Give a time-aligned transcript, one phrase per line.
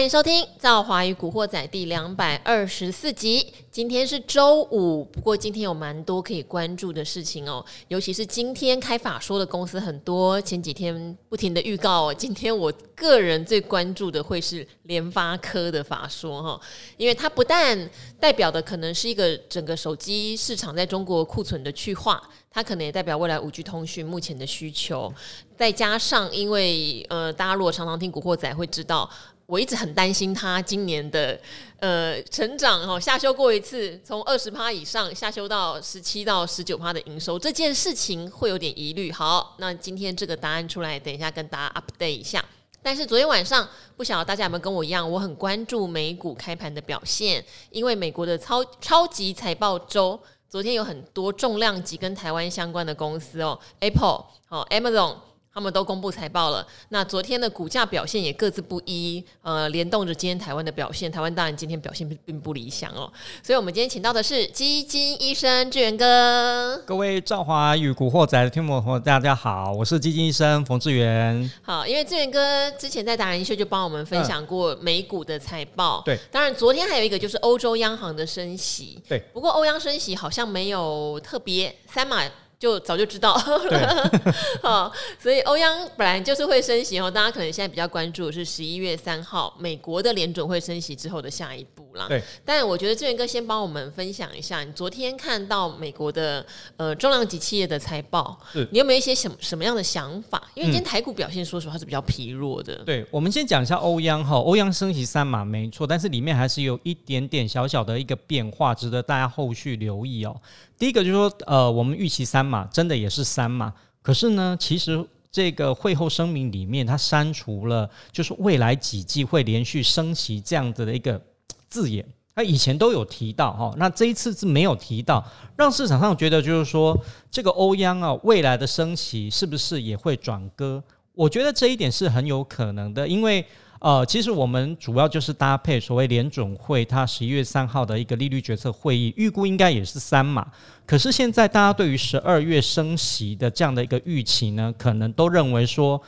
[0.00, 3.52] 欢迎收听《赵华与古惑仔》第两百二十四集。
[3.70, 12.14] 今天是周五，不过今天有蛮多可以关注的事情哦，尤其是今天开法说的公司很多，前几天不停的预告。
[12.14, 16.58] 今天我个人最关注的会是联发科的法说哈，
[16.96, 17.78] 因为它不但
[18.18, 22.18] 代表的可能是一个整个手机市场在中国库存的去化，
[22.50, 25.12] 它可能也代表未来五 G 通讯目前的需求，
[25.58, 29.08] 再加上因为呃，大家如果常常听古惑仔会知道。
[29.50, 31.36] 我一直很担心它今年的
[31.80, 39.10] 呃成长哈，下修过一次，从二十趴以上下修到十七到十九趴的营收，这件事情会有点疑虑。
[39.10, 42.44] 好，那今天这个答案出来，等一下跟大家 update 一下。
[42.80, 55.16] 但是昨天晚上不晓得大家有没有跟我一样，我很关注美股开盘的表现，因为美国的超超级财报周，昨天有很多重量级跟台湾相关的公司哦，Apple 哦，Amazon。
[55.52, 61.10] 他们都公布财报了，那昨天的股价表现也各自不一，呃，联动着今天台湾的表现。
[61.10, 63.12] 台湾当然今天表现并不理想哦，
[63.42, 66.80] 所以我们今天请到的是基金医生志源哥。
[66.86, 71.50] 各位赵华与古惑仔的听众朋友，大家好，我是基金医生冯志源。
[71.62, 82.22] 好，因为志源哥之前在达人秀就帮我们分享过美股的财报，嗯、对，当然昨天还有一个就是欧洲央行的升息，对，不过欧央升息好像没有特别三码。
[82.60, 84.10] 就早就知道，了
[84.62, 87.10] 好，所以欧央本来就是会升息哦。
[87.10, 92.04] 大家可能现在比较关注的是十一月三号美国的联准会升息之后的下一步啦。
[92.06, 96.44] 对，但我觉得志源哥先帮我们分享一下，你昨天看到美国的
[96.76, 98.38] 呃重量级企业的财报，
[98.70, 100.42] 你有没有一些什么什么样的想法？
[100.52, 102.74] 因为今天台股表现说实话是比较疲弱的。
[102.74, 110.38] 嗯、对，我们先讲一下欧央哈，欧央升息三码没错，但是里面还是有一点点小小的一个变化，值得大家后续留意哦。
[110.80, 121.20] 第一个就是说，呃，我们预期三嘛真的也是三嘛，可是呢，其实这个会后声明里面它删除了，就是未来几季会连续升息这样子的一个
[121.68, 122.02] 字眼，
[122.34, 125.22] 它以前都有提到哈，那这一次是没有提到，
[125.54, 126.98] 让市场上觉得就是说，
[127.30, 130.82] 这个欧央啊未来的升息是不是也会转鸽？
[131.12, 133.44] 我觉得这一点是很有可能的，因为。
[133.80, 140.46] 呃，其实我们主要就是搭配所谓联准会它十一月三号的一个利率决策会议，预估应该也是三码。
[140.84, 145.98] 可是现在大家对于十二月升息的这样的一个预期呢，可能都认为说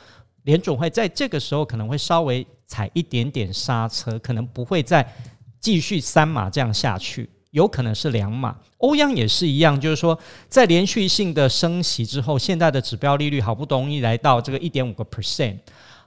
[0.43, 5.03] 联准会在这个时候可能会稍微踩一点点刹车，可能不会再
[5.59, 8.55] 继续三码这样下去，有可能是两码。
[8.77, 10.15] 欧央也是一样，就是说
[10.47, 15.57] 在连续性的升息之后，现在的指标利率好不容易来到这个一点五个 percent。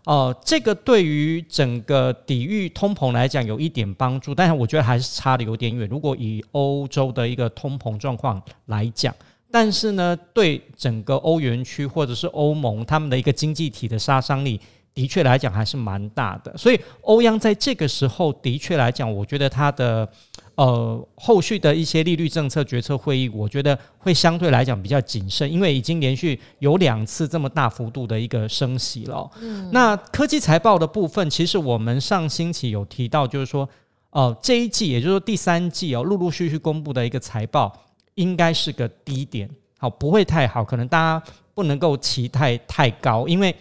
[0.07, 5.89] 哦、这个对于整个抵御通膨来讲有一点帮助，但是我觉得还是差的有点远。
[5.89, 9.13] 如果以欧洲的一个通膨状况来讲，
[9.51, 14.61] 但是呢，对整个欧元区或者是欧盟他们的一个经济体的杀伤力，
[14.97, 16.53] 的确来讲还是蛮大的。
[16.57, 20.09] 所以欧央在这个时候的确来讲，我觉得它的。
[20.57, 29.31] 呃，后续的一些利率政策决策会议，我觉得会相对来讲比较谨慎，因为已经连续有两次这么大幅度的一个升息了。
[29.43, 33.69] 嗯，那科技财报的部分，其实我们上星期有提到，就是说，
[34.13, 37.71] 哦、呃，这一季，也就是说第三季哦，陆陆续续公布的一个财报，
[38.15, 41.23] 应该是个低点，好，不会太好，可能大家
[41.55, 43.55] 不能够期待太高，因为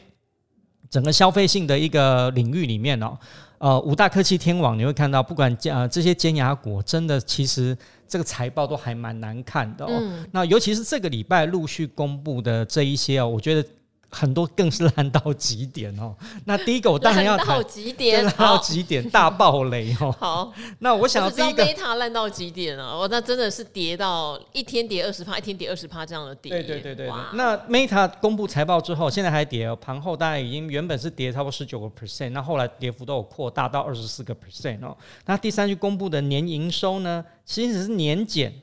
[0.96, 3.18] 整个消费性的一个领域里面哦。
[3.58, 9.92] 呃，五大科技天网，你会看到，不管呃这些尖牙股，真的其实这个财报都还蛮难看的哦。
[9.92, 13.68] 嗯、那尤其是这个礼拜陆续公布的这一些哦，我觉得。
[14.10, 16.16] 很多更是烂到极点哦。
[16.46, 20.12] 那第一个我当然要谈，烂到极点，烂到极点，大暴雷哦。
[20.20, 22.94] 好，那我想要第一个，Meta 烂到极点啊！
[22.94, 26.50] 哦，那真的是跌到一天跌二十趴，一天跌二十趴这样的跌。
[26.50, 27.14] 对对对对，对。
[27.34, 34.96] 那 Meta 公布财报之后，现在还跌，盘后大概已经原本是跌差不多十九个 percent，那后来跌幅都有扩大到二十四个 percent 哦。
[35.26, 38.54] 那第三季公布的年营收呢，其实是年减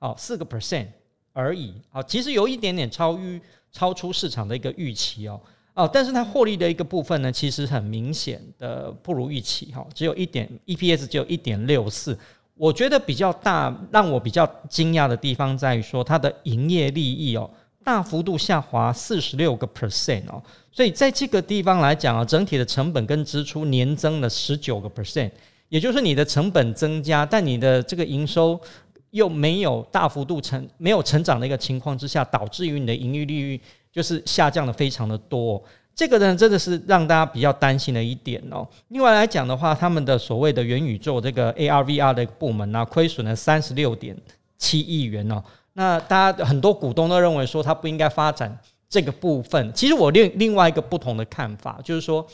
[0.00, 0.88] 哦四个 percent
[1.32, 1.80] 而已。
[1.92, 3.40] 哦，其实有一点点超于。
[3.78, 5.40] 超出市场的一个预期哦。
[5.74, 12.18] 哦，但是它获利的一个部分呢，其实很明显的不如预期哈，只有一点 EPS 只有一点六四，
[12.56, 17.48] 我觉得比较大让我比较惊讶的地方在于说它的营业利益哦
[17.84, 20.42] 大幅度下滑四十六个 percent 哦，
[20.72, 25.30] 所以在这个地方来讲啊，整体的成本跟支出年增了十九个 percent，
[25.68, 28.60] 也就是你的成本增加，但你的这个营收。
[29.10, 33.60] 又没有大幅度成没有成长的一个情况之下，导致于你的盈余利率
[33.92, 35.62] 就是下降的非常的多，
[35.94, 38.66] 这个呢真的是让大家比较担心的一点哦。
[38.88, 44.16] 另外来讲的话，他们的所谓的元宇宙这个 AR VR 的部门呢，亏损了三十六点
[44.56, 45.42] 七亿元哦。
[45.72, 48.56] 那大家很多股东都认为说，他不应该发展
[48.88, 49.72] 这个部分。
[49.72, 52.26] 其实我另另外一个不同的看法就是说，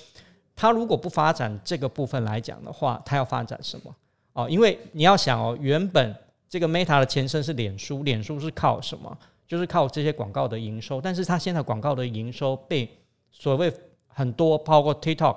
[0.56, 3.94] 它如果不发展这个部分来讲的话，它要发展什么？
[4.32, 6.14] 哦，因为你要想哦，原本
[6.54, 9.18] 这个 Meta 的前身是脸书，脸书是靠什么？
[9.44, 12.88] 就是靠这些广告的营收，但是它现在广告的营收被
[13.32, 13.72] 所谓
[14.06, 15.36] 很多，包括 TikTok，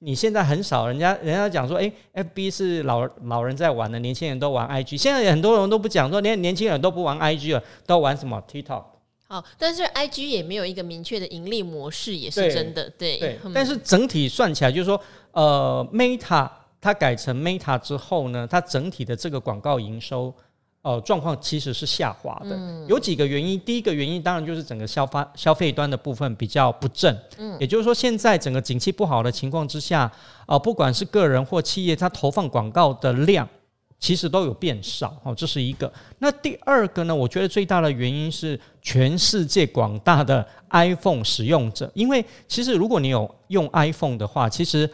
[0.00, 8.82] 你现在很少人家人家讲说，诶，FB 是老老人在玩的，年轻人都玩 IG，现在很多人都不讲说，连年轻人都不玩 IG 了，都玩什么 TikTok。
[9.28, 13.18] 好，但是 IG 也没有一个明确的盈利模式，也是真的，对。
[13.18, 20.34] 对，嗯、但是整体算起来，就是说，呃，Meta 它改成 Meta 之后呢，它整体的这个广告营收。
[20.86, 23.58] 呃，状况其实是下滑的，嗯、有几个原因。
[23.58, 33.48] 第一个原因当然就是整个消发消费端的部分比较不振，嗯，也就是说现在整个景气不好的情况之下，啊、呃，不管是个人或企业，它投放广告的量
[33.98, 35.92] 其实都有变少，哦，这是一个。
[36.20, 44.88] 那第二个呢，我觉得最大的原因是全世界广大的 iPhone 使用者，因为其实如果你有用 iPhone 的话，其实。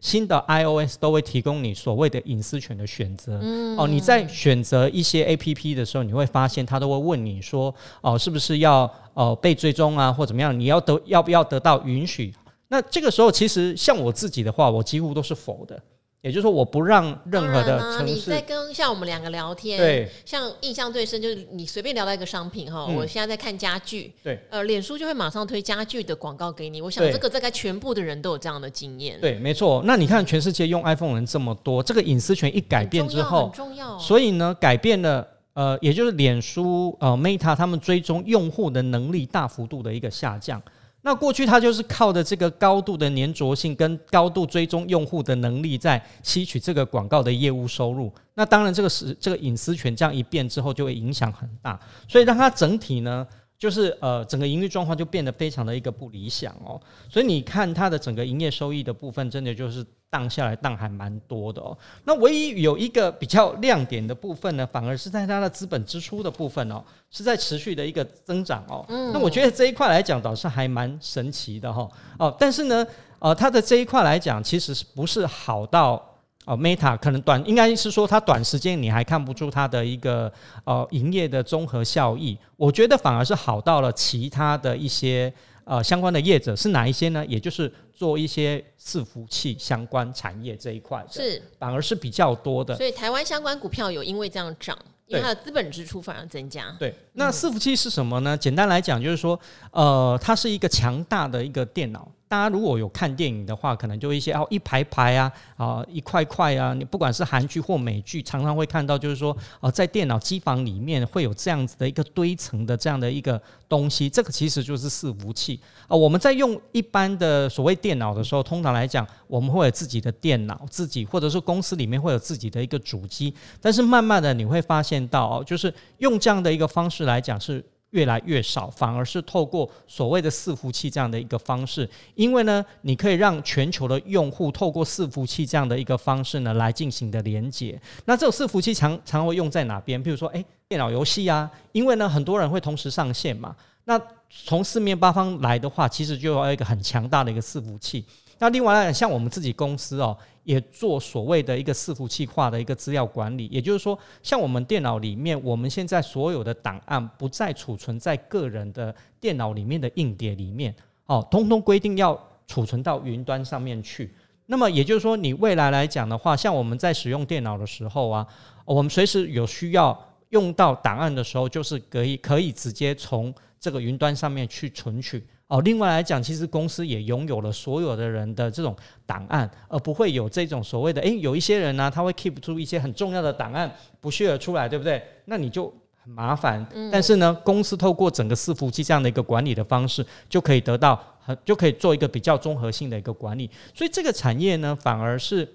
[0.00, 3.38] 新的 iOS 都会提供你所谓的隐私权的选择。
[3.42, 10.58] 嗯，哦，你在选择一些 APP 的时候，你会发现它都会问你说，哦，是不是要呃被追踪啊，或怎么样？
[10.58, 12.34] 你要得要不要得到允许？
[12.68, 15.80] 那这个时候，其实像我自己的话，我几乎都是否的。
[16.26, 18.14] 也就是说，我不让任何的城市。
[18.14, 26.82] 你在跟像我们两个聊天，对，像印象最深就是你随便聊到一个商品哈，嗯、我现在在看家具，对，呃，脸书就会马上推家具的广告给你。
[26.82, 29.20] 我想这个大概全部的人都有这样的经验。
[29.20, 29.80] 对，没错。
[29.86, 33.98] 那你看，全世界用 iPhone 人这么多，这个隐私权一改变之后，很重要，很重要。
[34.00, 35.24] 所以呢，改变了
[35.54, 40.60] 呃，也就是脸书呃 Meta 他们追踪用户的能力大幅度的一个下降。
[41.06, 48.12] 那过去它就是靠的这个高度的粘着性跟高度追踪用户的能力，在吸取这个广告的业务收入。
[48.34, 51.78] 那当然，这个是这个隐私权这样一变之后，就会影响很大。
[52.08, 53.24] 所以让它整体呢，
[53.58, 56.80] 就是呃整个营运状况就变得非常的一个不理想哦。
[57.08, 59.84] 所以你看它的整个营业收益的部分，真的就是。
[60.08, 61.76] 荡下来，荡还蛮多的哦。
[62.04, 68.86] 那唯一有一个比较亮点的部分呢，反而是在它的资本支出的部分哦，是在持续的一个增长哦。
[68.88, 69.12] 嗯。
[69.12, 71.86] 那我觉得这一块来讲倒是还蛮神奇的哈。
[72.20, 72.86] 哦，但是呢，
[73.18, 76.00] 呃，它的这一块来讲，其实是不是好到
[76.46, 80.32] 哦，Meta 可能短应该是说它短时间你还看不出它的一个
[80.64, 82.38] 呃营业的综合效益。
[82.56, 85.30] 我觉得反而是好到了其他的一些。
[85.68, 87.26] 呃，相关的业者是哪一些呢？
[87.26, 92.76] 也就是做一些伺服器相关产业这一块，是反而是比较多的。
[92.76, 94.78] 所以台湾相关股票有因为这样涨，
[95.08, 96.72] 因为它的资本支出反而增加。
[96.78, 98.36] 对，那伺服器是什么呢？
[98.36, 99.36] 简单来讲，就是说，
[99.72, 102.08] 呃，它是一个强大的一个电脑。
[102.28, 115.96] 大家如果有看电影的话，可能就一些哦一排排啊啊一块块啊，你不管是韩剧或美剧，常常会看到，就是说哦在电脑机房里面会有这样子的一个堆层的这样的一个东西，这个其实就是伺服器啊。
[115.96, 127.64] 我们在用一般的所谓电脑的时候，通常来讲，我们会有自己的电脑，自己或者是公司里面会有自己的一个主机，但是慢慢的你会发现到哦，就是用这样的一个方式来讲是。
[127.90, 137.80] 越来越少，反而是透过所谓的伺服器这样的一个方式，因为呢，你可以让全球的用户透过伺服器这样的一个方式呢来进行的连接。
[138.04, 140.02] 那这种伺服器常常会用在哪边？
[140.02, 143.54] 比如说，诶，电脑游戏啊，因为呢很多人会同时上线嘛。
[143.84, 148.04] 那从四面八方来的话，其实就要一个很强大的一个伺服器。
[148.38, 150.16] 那另外来讲，像我们自己公司哦。
[150.46, 160.72] 也做所谓的一个伺服器化的一个资料管理，也就是说，像我们电脑里面，我们现在所有的档案不再储存在个人的电脑里面的硬碟里面，
[161.06, 162.16] 哦，通通规定要
[162.46, 164.14] 储存到云端上面去。
[164.46, 168.24] 那么也就是说，你未来来讲的话，像我们在使用电脑的时候啊，
[168.64, 175.26] 我们随时有需要用到档案的时候，就是可以可以直接从这个云端上面去存取。
[175.48, 178.74] 哦，另外来讲，其实公司也拥有了所有的人的这种
[179.06, 185.00] 档案，而不会有这种所谓的，诶，有一些人呢，他会 keep 住一些很重要的档案不 share 出来，对不对？
[185.26, 185.72] 那你就
[186.02, 186.66] 很麻烦。
[186.74, 186.90] 嗯。
[186.90, 193.48] 但是呢，公司透过整个伺服器这样的一个管理的方式，就可以得到很，就可以做一个比较综合性的一个管理。
[193.72, 195.48] 所以这个产业呢，反而是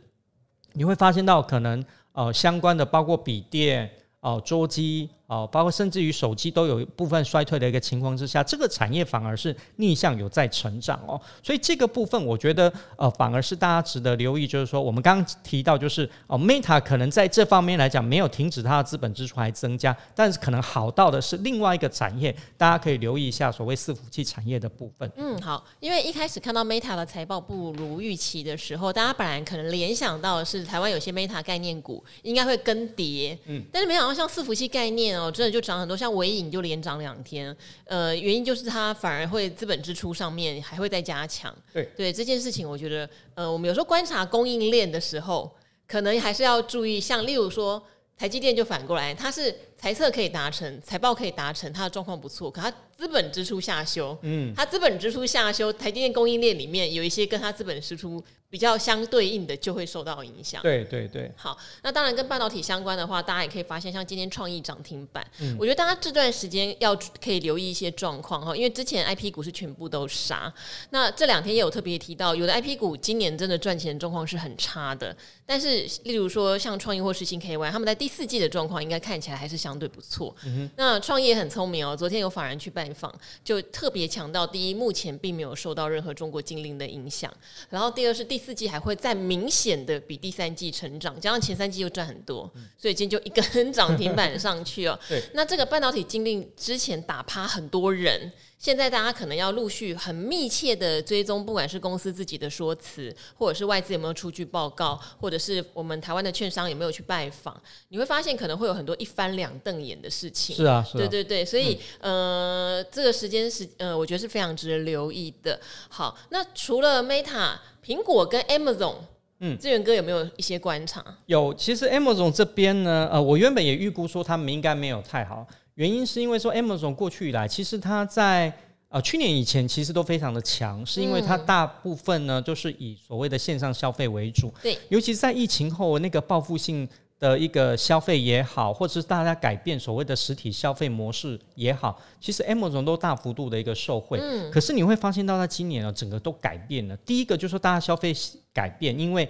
[0.71, 1.83] 你会发现到可能
[2.13, 5.09] 呃相关的，包括笔电哦，桌机。
[5.31, 25.09] 哦，包括甚至于手机都有一部分衰退的一个情况之下，这个产业反而是逆向有在成长哦，所以这个部分我觉得呃反而是大家值得留意，就是说我们刚刚提到就是哦，Meta 可能在这方面来讲没有停止它的资本支出还增加，但是可能好到的是另外一个产业，大家可以留意一下所谓伺服器产业的部分。
[25.15, 41.53] 嗯，好，因为一开始看到 Meta 的财报不如预期的时候，大家本来可能联想到的是台湾有些 Meta 概念股应该会跟跌，嗯，但是没想到像伺服器概念哦，真的就涨很多，像尾影就连涨两天，呃，原因就是它反而会资本支出上面还会再加强。
[41.73, 45.53] 对对，这件事情，我觉得，呃，我们有时候观察供应链的时候，
[45.85, 47.83] 可能还是要注意，像例如说
[48.17, 58.23] 台积电就反过来，它是财测可以达成，财报可以达成，它的状况不错，可它资本支出下修，嗯，它资本支出下修，台积电供应链里面有一些跟它资本支出。
[58.51, 60.61] 比较相对应的就会受到影响。
[60.61, 61.31] 对对对。
[61.37, 70.53] 好，那当然跟半导体相关的话，大家也可以发现，像今天创意涨停板，嗯，我觉得大家这段时间要可以留意一些状况哈，因为之前 IP 股是全部都杀，
[70.89, 80.35] 那这两天也有特别提到，有的 IP 股今年真的赚钱状况是很差的，但是例如说像创意或是新 KY，他们在第四季的状况应该看起来还是相对不错。
[80.45, 80.69] 嗯。
[80.77, 83.13] 那创业很聪明哦，昨天有法人去拜访，
[83.43, 87.31] 就特别强调，第一，目前并没有受到任何中国禁令的影响，
[87.69, 94.99] 然后第二是第四季还会再明显的比第三季成长，加上前三季又赚很多，所以今天就一根涨停板上去哦。
[95.33, 110.55] 那这个半导体禁令之前打趴很多人，现在大家可能要陆续很密切的追踪，不管是公司自己的说辞，或者是外资有没有出具报告，或者是我们台湾的券商有没有去拜访，你会发现可能会有很多一翻两瞪眼的事情。
[110.55, 115.59] 是啊，是啊，对对对，所以、嗯、呃，这个时间是呃，我觉得是非常值得留意的。
[115.89, 117.55] 好，那除了 Meta。
[117.83, 118.93] 苹果跟 Amazon，
[119.39, 121.03] 嗯，志远哥有没有一些观察？
[121.25, 128.51] 有，其实 Amazon 这边呢，呃，我原本也预估说他们应该没有太好，原因是因为说 Amazon 过去以来，其实它在
[128.89, 136.87] 呃去年以前其实都非常的强，是因为它大部分呢都、就是以所谓的线上消费为主，对，尤其是在疫情后那个报复性。
[137.21, 144.17] 的一个消费也好，或者是大家改变所谓的实体消费模式也好，其实 Amazon 都大幅度的一个受惠。
[144.19, 146.97] 嗯，可是你会发现到在今年呢，整个都改变了。
[147.05, 148.11] 第一个就是说大家消费
[148.51, 149.29] 改变，因为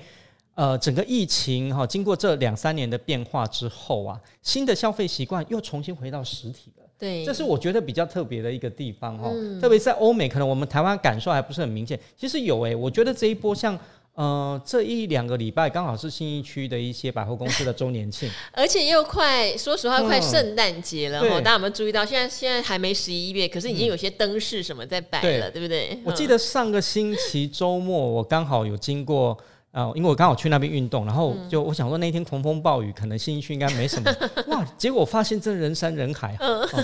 [0.56, 6.84] 呃整个疫情哈，经过这两三年的变化之后啊，新的消费习惯又重新回到实体了。
[6.98, 9.30] 对，这是我觉得比较特别的一个地方哈。
[9.34, 12.00] 嗯，特别在欧美，可能我们台湾感受还不是很明显。
[12.16, 13.78] 其实有诶、欸，我觉得这一波像。
[14.14, 21.42] 呃，这一两个礼拜刚好是新一区的一些百货公司的周年庆， 而且又快，说实话快圣诞节了哈、嗯。
[21.42, 22.06] 大家有没有注意到？
[22.06, 25.98] 现在现在还没十一月，可是已经有些灯饰什么在摆了、嗯对，对不对？
[26.04, 29.36] 我记得上个星期周末，我刚好有经过，
[29.72, 34.14] 呃，因为我刚好去那边运动，然后就我想说那天狂风暴雨，可能新一区应该没什么。
[34.48, 36.38] 哇，结果发现真人山人海、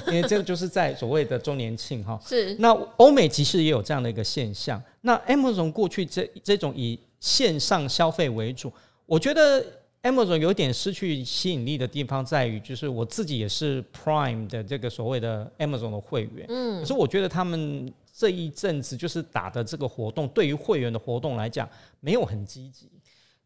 [0.08, 2.18] 因为这个就是在所谓的周年庆哈。
[2.26, 2.56] 是。
[2.60, 4.82] 那欧美其实也有这样的一个现象。
[5.02, 8.72] 那 Amazon 过去这这种以线上消费为主，
[9.06, 9.62] 我觉得
[10.04, 21.70] Amazon 有点失去吸引力的地方在于，就是我自己也是 Prime 的这个所谓的 Amazon 的会员，嗯，可是我觉得他们这一阵子就是打的这个活动，对于会员的活动来讲，
[22.00, 22.90] 没有很积极。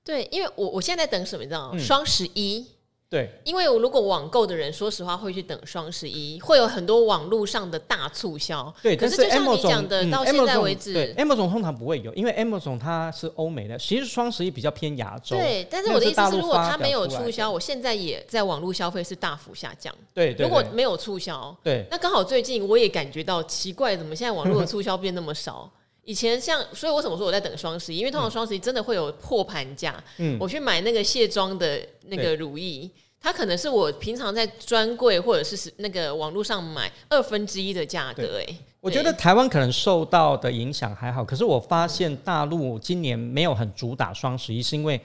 [0.02, 1.44] 对，因为我我现在在等什么？
[1.44, 1.78] 你知道吗？
[1.78, 2.66] 双十一。
[3.12, 8.74] 对，因为我如果网购的人，说实话会去等双十一，会有很多网络上的大促销。
[8.82, 15.36] 对，可是就像你讲的，到现在为止，对，Amazon 通常不会有，因为 Amazon 它是欧美的，其实双十一比较偏亚洲。
[15.36, 19.94] 对，但是我的意思是，如果它没有促销，我现在也在网络消费是大幅下降。
[20.14, 25.70] 对，对，如果没有促销，对，那刚好最近我也感觉到奇怪，怎么现在网络的促销变那么少？
[26.04, 27.98] 以前像，所以我怎么说我在等双十一？
[28.00, 30.04] 因为通常双十一真的会有破盘价。
[30.18, 32.90] 嗯，我去买那个卸妆的那个乳液。
[33.24, 45.00] 它可能是我平常在专柜或者是那个网络上买二分之一的价格哎，我觉得台湾可能受到的影响还好，可是我发现大陆今年没有很主打双十一，是因为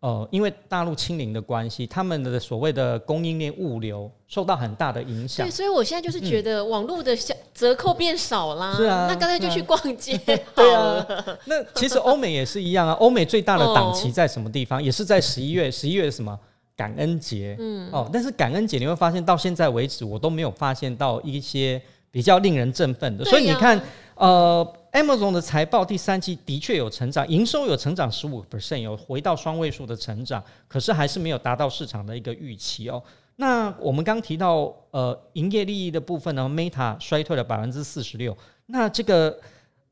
[0.00, 5.46] 呃，因为大陆清零的关系，他们的所谓的供应链物流受到很大的影响。
[5.46, 7.16] 对，所以我现在就是觉得网络的
[7.52, 10.16] 折扣变少啦，是啊，那刚才就去逛街。
[10.54, 11.04] 对啊，
[11.46, 14.82] 那其实欧美也是一样啊，欧美最大的档期在什么地方？
[14.82, 16.38] 也是在十一月，十一月什么？
[16.76, 23.24] 感恩节，嗯，哦，但是感恩节你会发现到现在为止，我都没有发现到一些比较令人振奋的。
[23.24, 23.80] 所以你看，
[24.14, 33.02] 呃，Amazon 的财报第三季的确有成长，营收有成长十五 percent，有回到双位数的成长，可是还是没有达到市场的一个预期哦。
[33.36, 39.38] 那我们刚提到，呃，营业利益的部分呢，Meta 衰退了百分之四十六，那这个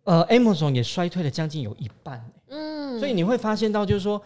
[0.05, 4.21] 呃，Amazon 也衰退了将近有一半，嗯，所以你会发现到就是说，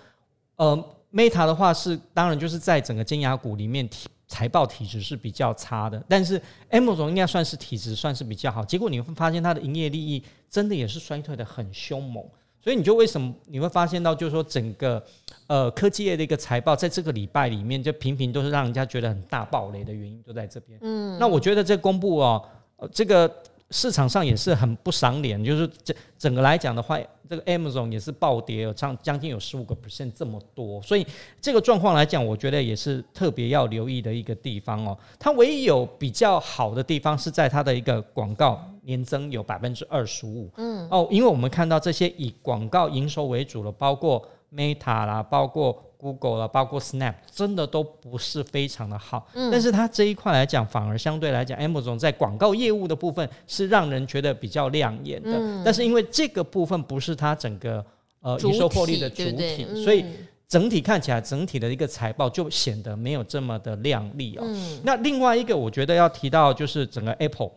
[0.56, 0.84] 呃。
[1.12, 8.64] Meta 的话是，当然就是在整个尖牙股里面体财报体质是比较差的，但是 Amazon 应该算是体质算是比较好。
[8.64, 12.24] 结果你会发现它的营业利益真的也是衰退的很凶猛，
[12.62, 15.04] 所以你就为什么你会发现到，就是说整个
[15.48, 20.78] 呃科技业的一个财报在这个礼拜里面就频频都是让人家觉得很大暴雷的原因就在这边。
[20.80, 22.40] 嗯，那我觉得这公布哦，
[22.76, 23.28] 呃，这个
[23.70, 26.98] 市场上也是很不赏脸，就是整整个来讲的话，
[27.28, 31.06] 这个 Amazon 也是暴跌，有将将近有十五个 percent 这么多，所以
[31.40, 34.98] 这个状况来讲，我觉得也是特别要留意的一个地方哦。
[35.18, 45.80] 它唯一有比较好的地方是在它的一个广告年增有百分之二十五，嗯哦，因为我们看到这些以广告营收为主的，包括 Meta 啦，包括。
[46.00, 49.28] Google 了，包括 Snap，真的都不是非常的好。
[49.34, 55.30] 嗯，但是它这一块来讲，反而相对来讲，Amazon 在广告业务的部分是让人觉得比较亮眼的。
[55.32, 57.84] 嗯，但是因为这个部分不是它整个
[58.20, 60.04] 呃营收获利的主体，对对嗯，所以
[60.48, 64.42] 整体看起来，整体的一个财报就显得没有这么的亮丽哦。
[64.44, 67.50] 嗯，那另外一个我觉得要提到就是整个 Apple。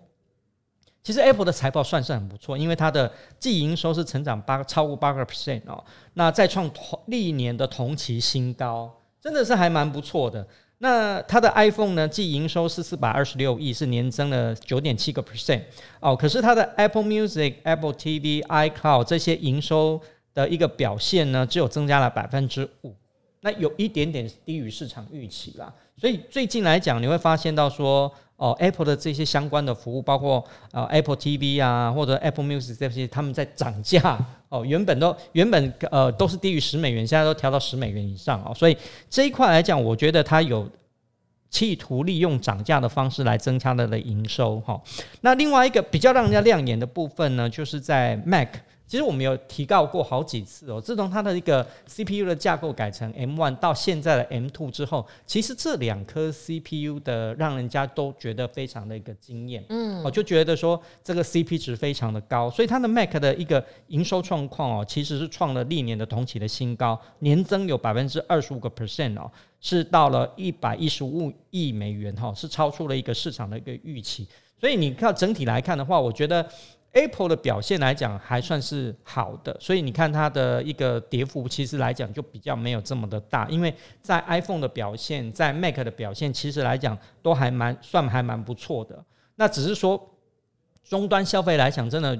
[1.04, 5.84] 其实 Apple 的财报算是很不错，因为它的季营收是成长八超过八个 percent 哦，
[6.14, 6.72] 那再创
[7.08, 10.48] 历年的同期新高，真的是还蛮不错的。
[10.78, 15.62] 那它的 iPhone 呢，季营收是四百二十六亿，是年增了九点七个 percent
[16.00, 16.16] 哦。
[16.16, 20.00] 可是它的 Apple Music、Apple TV、iCloud 这些营收
[20.34, 22.96] 的一个表现呢，只有增加了百分之五，
[23.42, 25.74] 那有一点点低于市场预期啦。
[25.98, 28.10] 所以最近来讲，你会发现到说。
[28.44, 34.20] 哦，Apple 的这些相关的服务，包括呃 Apple TV 啊，或者 Apple Music 这些，他们在涨价
[34.50, 34.66] 哦。
[34.66, 38.54] 原本都原本呃都是低于十美元，现在都调到十美元以上哦。
[38.54, 38.76] 所以
[39.10, 40.70] 这一块来讲，我觉得它有
[41.50, 44.82] 企图利用涨价的方式来增加它的营收哈。
[45.22, 48.50] 那另外一个比较让人家亮眼的部分呢，就是在 Mac。
[48.94, 74.28] 其实我们有提到过好几次哦，自从它的一个 CPU 的架构改成 M1 到现在的 M2 之后，其实这两颗 CPU 的让人家都觉得非常的一个惊艳，嗯，我就觉得说这个 CP 值非常的高，所以它的 Mac 的一个营收状况哦，其实是创了历年的同期的新高，年增有百分之二十五个 percent 哦，是到了一百一十五亿美元哈，是超出了一个市场的一个预期，
[74.60, 76.48] 所以你看整体来看的话，我觉得。
[76.94, 89.04] Apple 的表现来讲还算是好的，所以你看它的一个跌幅，其实来讲就比较没有这么的大，因为在 iPhone 的表现，在 Mac 的表现，其实来讲都还蛮算还蛮不错的。
[89.36, 90.00] 那只是说
[90.84, 92.18] 终端消费来讲，真的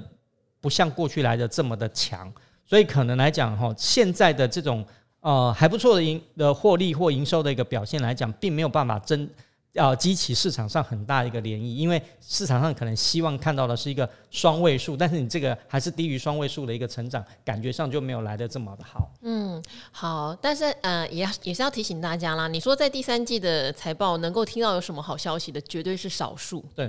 [0.60, 2.32] 不像过去来的这么的强，
[2.66, 4.84] 所以可能来讲哈，现在的这种
[5.20, 9.30] 呃还不错的营的获利或营收的一个表现来讲，并没有办法真。
[9.74, 19.10] 要激起市场上很大一个涟漪，因为市场上可能希望看到的是一个双位数，但是你这个还是低于双位数的一个成长，感觉上就没有来的这么的好。
[19.22, 19.60] 嗯，
[19.90, 26.88] 好，但是呃，也也是要提醒大家啦，你说在第三季的财报能够听到有什么好消息的，绝对是少数， 对，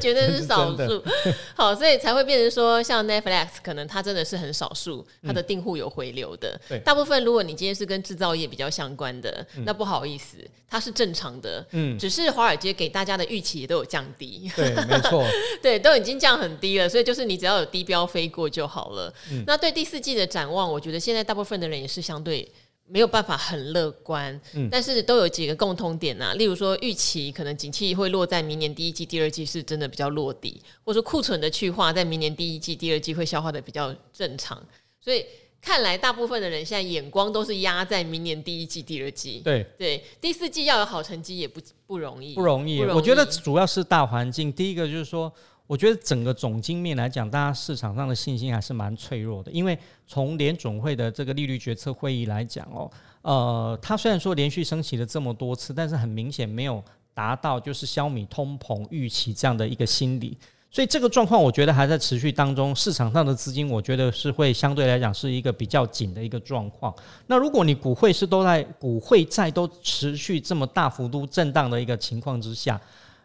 [0.00, 1.04] 绝对是少数。
[1.54, 6.60] 好，所以才会变成说，像 Netflix 可能它真的是很少数，它的订户有回流的。
[6.84, 11.64] 大部分如果你今天是跟制造业比较相关的，那不好意思，它是正常的。
[11.70, 12.23] 嗯，只是。
[12.24, 15.24] 是华尔街给大家的预期也都有降低，对，没错，
[15.62, 19.12] 对，都已经降很低了，所以就是你只要有低标飞过就好了。
[19.30, 22.50] 嗯，那对第四季的展望，我觉得现在大部分的人也是相对
[22.86, 34.60] 没有办法很乐观，嗯，但是都有几个共通点呐，例如说预期可能景气会落在明年第一季、第二季是真的比较落底，或者说库存的去化在明年第一季、第二季会消化的比较正常，
[35.00, 35.24] 所以。
[35.64, 39.40] 看来大部分的人现在眼光都是压在明年第一季、第二季。
[39.42, 42.82] 对对，第四季要有好成绩也不不容易，不容易。
[42.82, 44.52] 我觉得主要是大环境。
[44.52, 45.32] 第一个就是说，
[45.66, 49.50] 我觉得整个总经面来讲，大家市场上的信心还是蛮脆弱的。
[49.50, 52.90] 因为从联总会的这个利率决策会议来讲哦，
[53.22, 60.36] 呃，它虽然说连续升息了这么多次，但是很明显没有达到就是消弭通膨预期这样的一个心理。
[60.74, 62.74] 所以这个状况，我觉得还在持续当中。
[62.74, 66.92] 市场上的资金，我觉得是会相对来讲是一个比较紧的一个状况。
[67.28, 72.80] 那如果你股汇是都在股汇债都持续这么大幅度震荡的一个情况之下，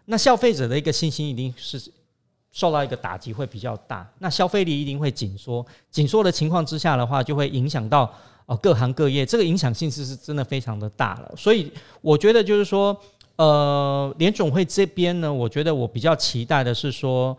[0.05, 1.81] 那消费者的一个信心一定是
[2.51, 4.07] 受到一个打击，会比较大。
[4.19, 8.13] 那消费力一定会紧缩，紧缩的情况之下的话，就会影响到
[8.45, 11.33] 呃各行各业，这个影响性是是真的非常的大了。
[11.35, 12.95] 所以我觉得就是说。
[13.39, 17.37] 呃，联总会这边呢，我觉得我比较期待的是说，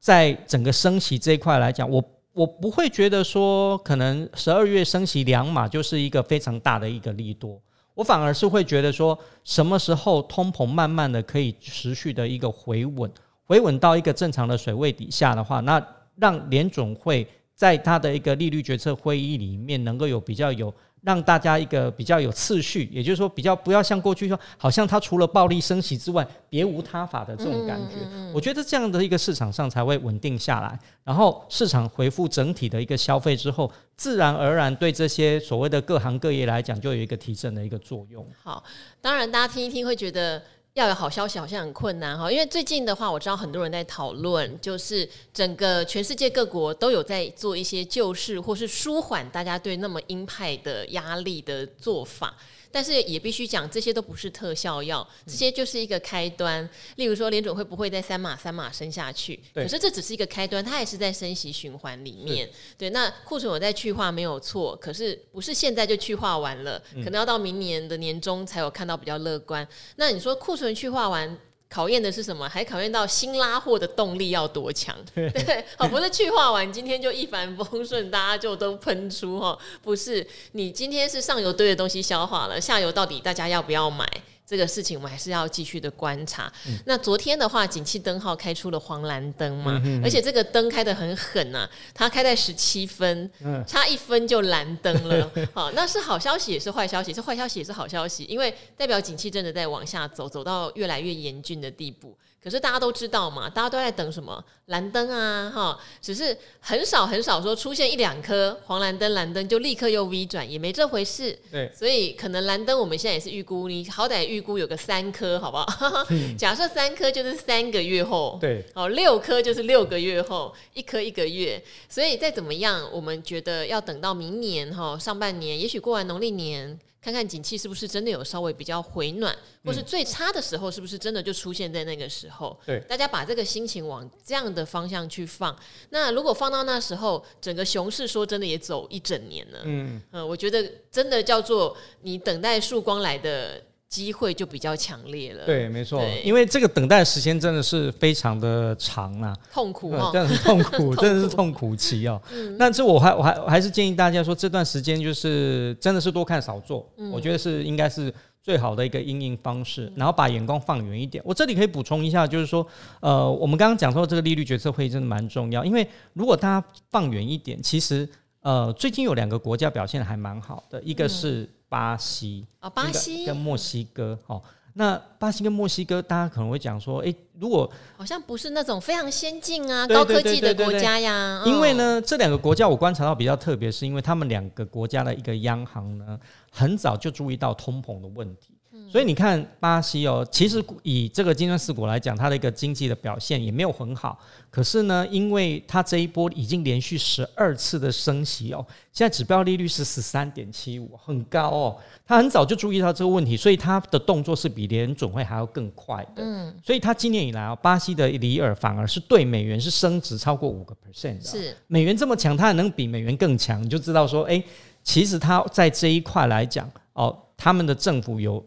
[0.00, 7.62] 在整个升息这一块来讲，我我不会觉得说可能十二月升息两码就是一个非常大的一个利多，
[7.94, 13.08] 我反而是会觉得说，什么时候通膨慢慢的可以持续的一个回稳，
[13.44, 15.80] 回稳到一个正常的水位底下的话，那
[16.16, 20.74] 让联总会在它的一个利率决策会议里面能够有比较有。
[21.02, 27.96] 让大家一个比较有次序，也就是说，比较不要像过去说，好像它除了暴力升息之外，别无他法的这种感觉。
[28.32, 38.26] 我觉得这样的一个市场上才会稳定下来，然后市场回复整体的一个消费之后，自然而然对这些所谓的各行各业来讲，就有一个提振的一个作用。
[38.42, 38.62] 好，
[39.00, 40.42] 当然大家听一听会觉得。
[40.74, 52.34] 要有好消息好像很困难哈，因为最近的话，我知道很多人在讨论，就是整个全世界各国都有在做一些救市或是舒缓大家对那么鹰派的压力的做法。
[52.72, 56.68] 但是也必须讲，这些都不是特效药，这些就是一个开端。
[56.96, 59.38] 例如说，联准会不会在三码三码升下去？
[59.54, 62.48] 可是这只是一个开端，它也是在升息循环里面。
[62.78, 69.66] 对，那库存有在去化没有错，可是不是现在就去化完了，可能要到明年的年中才有看到比较乐观。
[69.96, 71.38] 那你说库存去化完？
[71.72, 72.46] 考验的是什么？
[72.46, 74.94] 还考验到新拉货的动力要多强？
[75.14, 79.58] 对，好，不是去化完今天就一帆风顺，大家就都喷出哈？
[79.80, 84.06] 不是，你今天是上游堆的东西消化了，下游到底大家要不要买？
[84.52, 86.52] 这个事情我们还是要继续的观察。
[86.68, 95.32] 嗯、那昨天的话，景气灯号开出了黄蓝灯嘛，而且这个灯开得很狠呐、啊，它开在十七分，嗯、差一分就蓝灯了。
[95.54, 102.14] 好，那是好消息也是坏消息，是坏消息也是好消息，因为代表景气真的在往下走，走到越来越严峻的地步。
[102.42, 111.38] 可是大家都知道嘛，大家都在等什么蓝灯啊，哈，只是很少很少说出现一两颗黄蓝灯、蓝灯就立刻又 V 转，也没这回事。
[111.52, 116.04] 对，所以可能蓝灯我们现在也是预估，你好歹预估有个三颗，好不好？
[116.10, 126.78] 嗯、假设三颗就是三个月后，对，哦，六颗就是六个月后，一颗一个月，所以再怎么样，我们觉得要等到明年哈上半年，也许过完农历年。
[127.02, 132.56] 看看景气是不是真的有稍微比较回暖，或是最差的时候是不是真的就出现在那个时候？
[132.64, 135.54] 对，大家把这个心情往这样的方向去放。
[135.90, 139.62] 那如果放到那时候，整个熊市说真的也走一整年了。
[139.64, 143.60] 嗯呃，我觉得真的叫做你等待曙光来的。
[143.92, 145.44] 机会就比较强烈了。
[145.44, 151.76] 对，没错，因为这个等待的时间真的是非常的长啊，痛苦啊、哦，真的很痛苦，痛 苦真的是痛苦。
[151.76, 152.20] 期哦。
[152.32, 161.22] 嗯、那这我还我还我还是建议大家说，这段时间就是真的是多看少做，嗯、我觉得是应该是最好的一个因应方式，嗯、然后把眼光放远一点。
[161.26, 162.66] 我这里可以补充一下，就是说，
[163.00, 168.08] 呃，我们刚刚讲说这个利率决策会议真的蛮重要，因为如果大家放远一点，其实
[168.40, 171.48] 呃，最近有两个国家表现还蛮好的，一个是。
[171.72, 173.24] 巴西哦，巴西。
[173.24, 174.42] 跟墨西哥哦，
[174.74, 188.51] 那巴西跟墨西哥，大家可能会讲说，哎，如果好像不是那种非常先进啊、高科技的国家呀，因为呢，这两个国家我观察到比较特别，是因为他们两个国家的一个央行呢，很早就注意到通膨的问题。
[188.92, 194.18] 所以你看巴西哦，其实以这个金砖四国来讲，它的一个经济的表现也没有很好。
[194.50, 201.76] 可是呢，因为它这一波已经连续十二次的升息哦，现在指标利率是十三点七五，很高哦。
[202.06, 206.22] 它很早就注意到这个问题，所以它的动作是比联准会还要更快的。
[206.22, 211.26] 嗯，所以它今年以来啊，巴西的里尔反而是对美元是升值超过五个 percent。
[211.26, 214.44] 是美元这么强，它还能比美元更强，你就知道说，哎，
[214.84, 218.44] 其实它在这一块来讲哦，他们的政府有。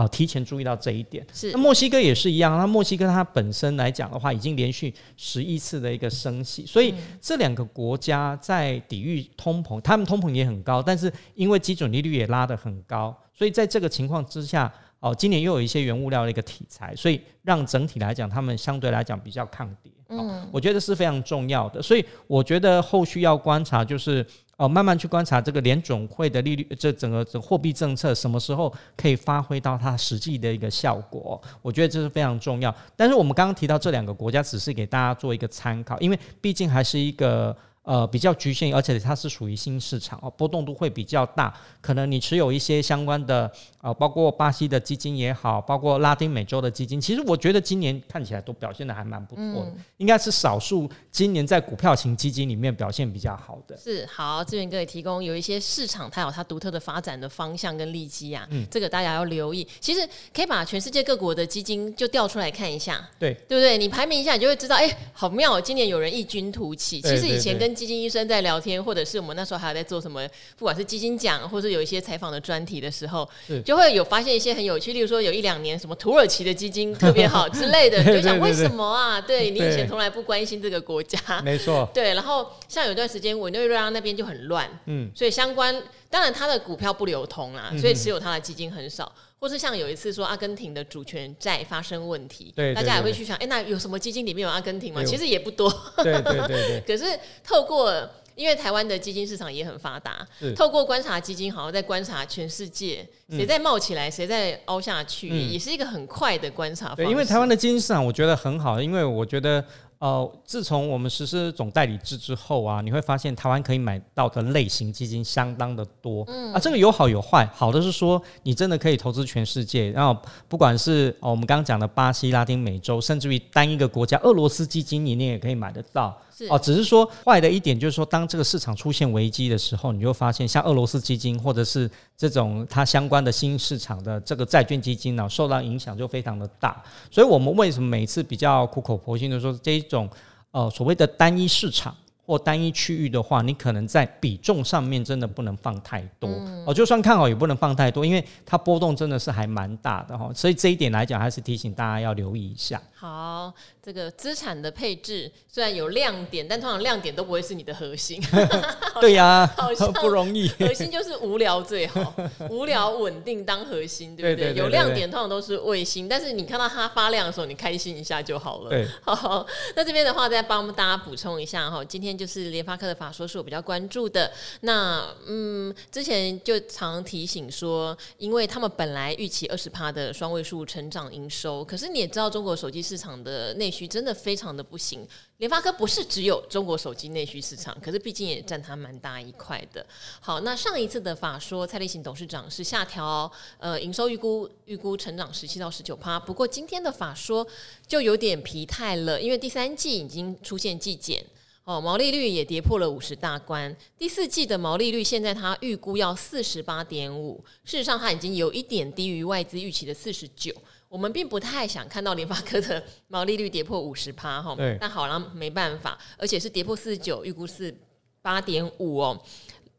[0.00, 1.52] 哦，提前注意到这一点是。
[1.52, 19.92] 那墨西哥也是一样，那墨西哥它本身来讲的话，已经连续十一次的一个升息，所以这两个国家在抵御通膨，他们通膨也很高，但是因为基准利率也拉得很高，所以在这个情况之下，哦，今年又有一些原物料的一个题材，所以让整体来讲，他们相对来讲比较抗跌。
[20.08, 24.26] 嗯，我觉得是非常重要的，所以我觉得后续要观察就是。
[24.60, 31.40] 哦，慢慢去观察这个联总会的利率，这整个这货币政策什么时候可以发挥到它实际的一个效果？
[31.62, 32.74] 我觉得这是非常重要。
[32.94, 37.56] 但是我们刚刚提到这两个国家，只是给大家做一个参考，因为毕竟还是一个。
[37.90, 41.52] 呃，比较局限，而且它是属于新市场哦，波动度会比较大。
[41.80, 43.50] 可能你持有一些相关的，
[43.82, 53.76] 呃，包括巴西的基金也好，包括拉丁美洲的基金，其实我觉得今年看起来都表现的还蛮不错的，嗯、应该是少数今年在股票型基金里面表现比较好的。
[53.76, 59.66] 是，好，这边可以提供有一些市场它有它独特的发展的方向跟利基啊，嗯，这个大家要留意。
[59.80, 63.76] 其实可以把全世界各国的基金就调出来看一下，对，对不对？
[63.76, 67.00] 你排名一下，你就会知道，哎，好妙，今年有人异军突起。
[67.00, 70.20] 其实以前跟基金医生在聊天，或者是我们那时候还有在做什么，
[70.58, 73.26] 不管是基金讲，或是有一些采访的专题的时候，
[73.64, 79.18] 就会有发现一些很有趣，例如说有一两年什么土耳其的基金特别好之类的，你 就想为什么啊？
[79.18, 82.12] 对你以前从来不关心这个国家， 没错，对。
[82.12, 85.74] 然后像有段时间委内瑞拉那边就很乱，嗯，所以相关
[86.10, 89.10] 当然它的股票不流通啦，所以持有它的基金很少。
[89.40, 95.02] 或是像有一次说阿根廷的主权债发生问题，对，大家也会去想，哎、欸，那有什么基金里面有阿根廷吗？
[95.02, 96.82] 其实也不多，对对对对。
[96.86, 97.90] 可是透过，
[98.34, 107.04] 因为台湾的基金市场也很发达，透过观察基金，好像在观察全世界谁在冒起来，谁在凹下去，嗯、也是一个很快的观察方式。
[107.04, 109.64] 对，因为台湾的基金市场我觉得很好，因为我觉得。
[110.00, 116.24] 呃，自从我们实施总代理制之后啊，你会发现台湾可以买到的类型基金相当的多。
[116.26, 117.46] 嗯啊，这个有好有坏。
[117.52, 126.16] 好的是说，你真的可以投资全世界，然后不管是哦我们刚刚讲的巴西、拉丁美洲，甚至于单一个国家俄罗斯基金，你你也可以买得到。
[126.48, 136.82] 哦，只是说坏的一点就是说，当这个市场出现危机的时候，你就发现像俄罗斯基金或者是这种它相关的新市场的这个债券基金呢，受到影响就非常的大。
[137.10, 140.08] 所以我们为什么每次比较苦口婆心的说这种
[140.52, 141.94] 呃所谓的单一市场？
[142.30, 146.66] 或单一区域的话，你可能在比重上面真的不能放太多哦。
[146.68, 150.30] 嗯、就算看好，也不能放太多，因为它波动真的是还蛮大的哈。
[150.32, 152.80] 所以这一点来讲，还是提醒大家要留意一下。
[152.94, 158.22] 好，这个资产的配置虽然有亮点，但通常亮点都不会是你的核心。
[159.00, 160.46] 对呀，好 像不容易。
[160.50, 162.14] 核心就是无聊最好，
[162.48, 164.52] 无聊稳定当核心，对不对？
[164.52, 168.70] 对对对对对，有亮点通常都是卫星，但是你看到它发亮的时候，你开心一下就好了。
[168.70, 172.19] 对， 好，那这边的话再帮大家补充一下哈，今天。
[172.20, 174.30] 就是联发科的法说是我比较关注的。
[174.60, 185.08] 那嗯，之前就常提醒说，因为他们本来预期二十趴的双位数成长营收，可是你也知道，中国手机市场的内需真的非常的不行。
[185.38, 189.84] 联发科不是只有中国手机内需市场，可是毕竟也占它蛮大一块的。
[190.20, 196.20] 好，那上一次的法说，蔡立行董事长是下调呃营收预估，预估成长十七到十九趴。
[196.20, 197.46] 不过今天的法说
[197.86, 201.24] 就有点疲态了，因为第三季已经出现季减。
[201.70, 203.74] 哦，毛利率也跌破了五十大关。
[203.96, 210.52] 第四季的毛利率现在它预估要四十八点五，事实上它已经有一点低于外资预期的四十九。
[210.88, 217.72] 我们并不太想看到联发科的毛利率跌破五十趴哈，对但好了，没办法，而且是跌破四十九，预估是
[218.20, 219.22] 八点五哦。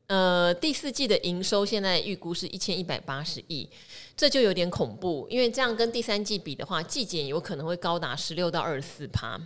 [0.08, 3.68] 呃，第四季的营收现在预估是一千一百八十亿，
[4.16, 9.38] 这就有点恐怖，因为这样跟第三季比的话，季减有可能会高达十六到二十四趴。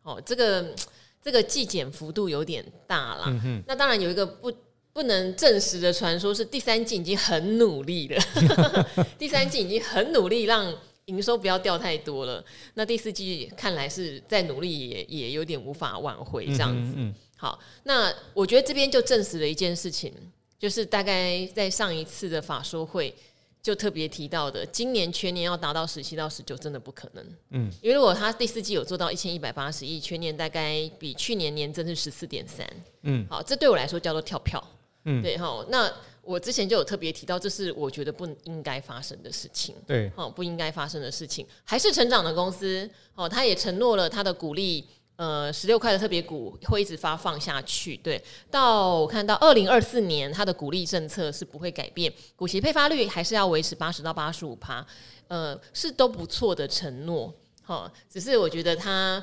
[0.00, 0.74] 哦，这个。
[1.22, 4.52] 这个季减幅度有点大了，嗯、那当然有一个不
[4.92, 8.22] 不能证实的传说，是第三季已经很努力了，
[9.18, 12.44] 第三季已经很努力让营收不要掉太多了。
[12.74, 16.96] 那第四季看来是再努力也也有点无法挽回这样子。
[17.36, 20.12] 好，那我觉得这边就证实了一件事情，
[20.58, 23.14] 就是大概在上一次的法说会。
[23.62, 27.24] 就特别提到的，今年全年要达到十七到十九，真的不可能。
[27.50, 32.66] 嗯，因为如果他第四季有做到一千一百八十亿，全年大概比去年年增是十四点三。
[33.02, 34.62] 嗯，好，这对我来说叫做跳票。
[35.04, 35.64] 嗯，对哈。
[35.68, 35.92] 那
[36.22, 39.74] 我之前就有特别提到，这是我觉得不应该发生的事情。
[39.86, 42.88] 对，好，不应该发生的事情，还是成长的公司。
[43.14, 44.86] 哦，他也承诺了他的股利。
[45.20, 48.18] 呃，十六块的特别股会一直发放下去，对，
[48.50, 54.82] 到我看到二零二四年，它的股利政策是不会改变，股息配发率还是要维持八十到八十五趴，
[55.28, 57.30] 呃，是都不错的承诺，
[57.62, 59.22] 哈，只是我觉得它，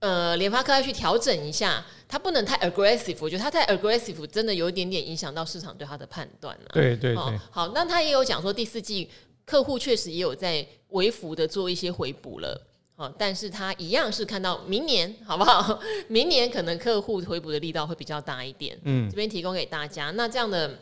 [0.00, 9.08] 呃，联发科要去调整一下，它不能太 aggressive，我觉得它太 aggressive 真的有一点点影响到市场对它的判断了，对对对，好，那他也有讲说第四季
[9.44, 12.60] 客户确实也有在微幅的做一些回补了。
[13.18, 15.80] 但是他一样是看到明年，好不好？
[16.08, 18.78] 明年可能客户回补的力道会比较大一点。
[18.84, 20.10] 嗯，这边提供给大家。
[20.12, 20.78] 那这样的。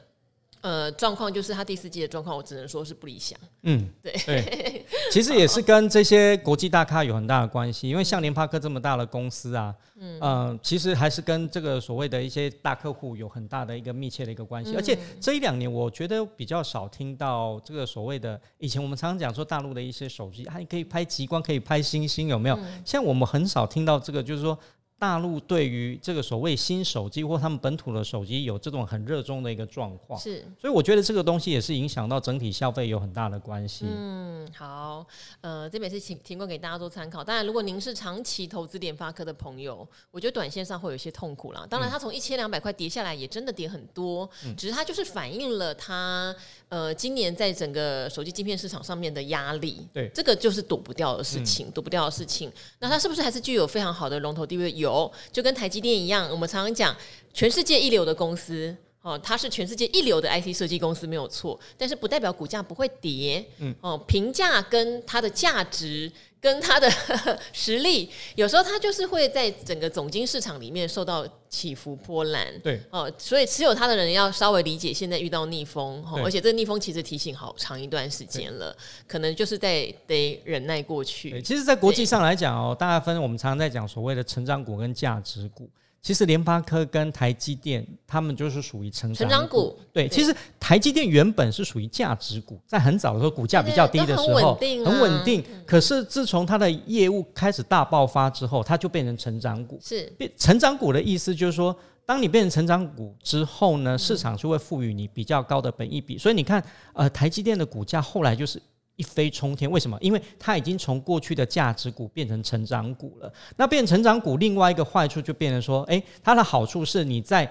[0.62, 3.38] 呃，状况就是他第四季的状况，我只能说是不理想。
[3.62, 14.72] 嗯，对，对， 其实也是跟这些国际大咖有很大的关系，因为像联发科这么大的公司啊，嗯、呃，其实还是跟这个所谓的一些大客户有很大的一个密切的一个关系。
[14.72, 22.56] 嗯、而且这一两年，我觉得比较少听到这个所谓的以前我们常常讲说大陆的一些手机，还可以拍极光，可以拍星星，有没有？
[22.56, 24.58] 嗯、像我们很少听到这个，就是说。
[25.00, 33.86] 大陆对于这个所谓新手机或他们本土的手机有这种很热衷的一个状况，是，所以我觉得这个东西也是影响到整体消费有很大的关系。
[33.88, 35.06] 嗯，好，
[35.40, 37.24] 呃，这边是提提供给大家做参考。
[37.24, 41.66] 当然，如果您是长期投资联发科的朋友，我觉得短线上会有一些痛苦啦。
[41.70, 46.36] 当然，它从一千两百块跌下来，也真的跌很多，嗯、只是它就是反映了它
[46.70, 49.86] 呃今年在整个手机晶片市场上面的压力。
[49.92, 52.50] 对，这个就是躲不掉的事情，嗯、躲不掉的事情。
[52.78, 54.72] 那它是不是还是具有非常好的龙头地位？
[54.72, 55.12] 有。
[55.30, 56.96] 就跟台积电一样，我们常常讲
[57.34, 66.10] 全世界一流的公司，哦，它是全世界一流的 IC 设计公司没有错，但是不代表股价不会跌，嗯，哦，评价跟它的价值。
[66.42, 66.90] 跟它的
[67.52, 72.46] 实力，有时候它就是会在整个总经市场里面受到起伏波澜。
[72.60, 78.74] 对哦，所以持有它的人要稍微理解，现在遇到逆风，对而且这个逆风其实提醒好长一段时间了，
[79.06, 81.42] 可能就是在得忍耐过去。
[81.42, 85.68] 其实，在国际上来讲哦，大家分我们常常在讲所谓的成长股跟价值股。
[86.02, 89.22] 其实联发科跟台积电，他们就是属于成长股。
[89.22, 95.44] 成长股对，其实台积电原本是属于价值股，在很早的时候，股价比较低的时候，很稳定。
[95.66, 99.78] 可是自从它的业务开始大爆发之后，它就变成成长股。
[99.82, 106.16] 是变成长股的意思就是说，当你变成成长股之后呢，市场就会赋予你比较高的本益比。
[106.16, 108.60] 所以你看，呃，台积电的股价后来就是。
[109.00, 109.96] 一飞冲天，为什么？
[110.02, 113.32] 因为它已经从过去的价值股变成成长股了。
[113.56, 117.50] 那变成长股，另外一个坏处就变成说，诶，它的好处是你在。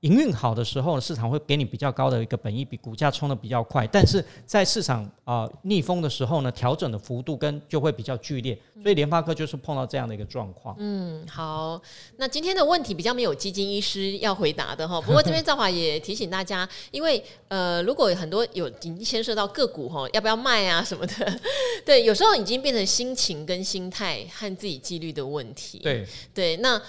[0.00, 3.86] 营运好的时候，市场会给你比较高的一个本益比，股价冲的比较快。
[3.86, 8.58] 但是在市场啊、呃、逆风的时候呢，调整的幅度跟就会比较剧烈。
[8.82, 10.74] 所以联发科就是碰到这样的一个状况。
[10.78, 11.78] 嗯，好，
[12.16, 14.98] 那今天的问题比较没有基金医师要回答的哈。
[15.04, 21.40] 不过这边赵华也提醒大家，因为呃，如果很多有已经牵涉到个股哈，要不要卖啊什么的，
[21.84, 25.80] 对，有时候已经变成心情跟心态和自己纪律的问题。
[25.80, 26.80] 对对，那。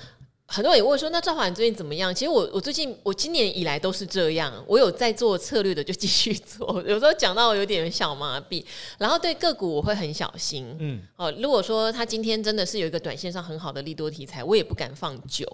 [0.54, 8.62] 很多人也问说：“那赵华你最近怎么样？”其实我我最近我今年以来都是这样，我有在做策略的就继续做， 有时候讲到有点小麻痹，
[8.98, 10.76] 然后对个股我会很小心。
[10.80, 15.48] 嗯，哦，如果说他今天真的是有一个短线上很好的利多题材，我也不敢放久，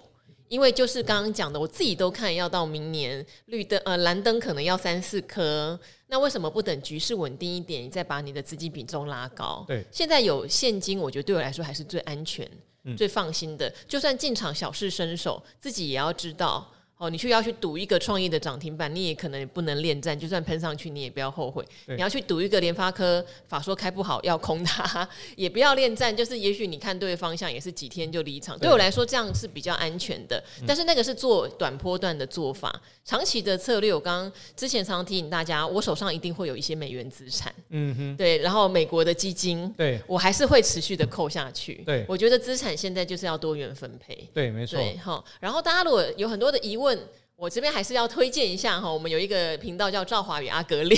[0.48, 9.64] 因为就是刚刚讲的，我自己都看要到明年绿灯呃蓝灯可能要三四颗，那为什么不等局势稳定一点，你再把你的资金比重拉高？
[9.68, 12.50] 对，现在有现金，我觉得对我来说还是最安全。
[12.96, 16.72] 最放心的，就算进场小试身手，自己也要知道。
[16.98, 21.64] 哦，你去要去赌一个创意的涨停板，你也可能不能恋战，就算喷上去，你也不要后悔。
[21.86, 28.58] 你要去赌一个联发科，法说开不好要空它， 也不要恋战，就是也许你看对方向，也是几天就离场。
[28.58, 30.42] 对我来说，这样是比较安全的。
[30.66, 41.74] 但是那个是做短波段的做法，长期的策略，我刚刚之前常常提醒大家，我手上一定会有一些美元资产，嗯哼，对，然后美国的基金，对我还是会持续的扣下去。
[41.86, 44.28] 对，我觉得资产现在就是要多元分配。
[44.34, 44.76] 对，没错。
[44.76, 46.87] 对，好，然后大家如果有很多的疑问。
[47.36, 50.96] 我这边还是要推荐一下哈，我们有一个频道叫赵华宇阿格力，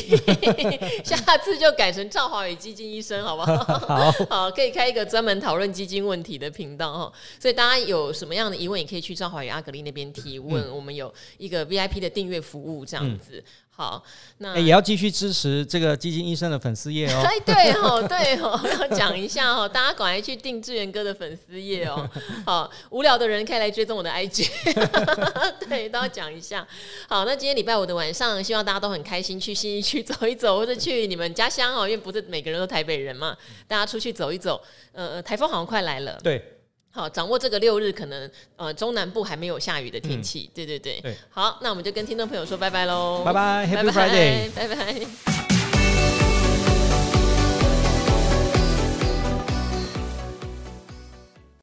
[1.04, 3.56] 下次就改成赵华宇基金医生，好不好？
[3.86, 7.12] 好， 好，可以开一个专门讨论基金问题的频道哈。
[7.38, 13.32] 所以大家有什么样的疑问，也可以去赵华宇阿格力那边提问，嗯、我们有一个 VIP 的订阅服务这样子。
[13.36, 13.44] 嗯
[13.80, 14.04] 好，
[14.36, 17.22] 那、欸、也要继续支持这个基金医生的粉丝页哦。
[17.24, 22.06] 哎，对哦，对哦， 要讲一下哦，大家赶快去订志源哥的粉丝页哦。
[22.44, 24.46] 好，无聊的人可以来追踪我的 IG，
[25.66, 26.68] 对，都要讲一下。
[27.08, 33.34] 好，那今天礼拜五的晚上，希望大家都很开心，去新一区走一走，或者去你们家乡哦，因为不是每个人都台北人嘛，
[33.66, 34.60] 大家出去走一走。
[34.92, 36.59] 呃，台风好像快来了，对。
[36.92, 41.00] 好，掌握这个六日可能呃中南部还没有下雨的天气，嗯、对对对。
[41.00, 45.59] 对好，那我们就跟听众朋友说拜拜喽，拜拜，Happy Friday，拜拜。